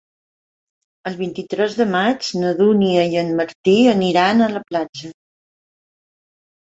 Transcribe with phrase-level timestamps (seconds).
[1.09, 5.13] El vint-i-tres de maig na Dúnia i en Martí aniran a la platja.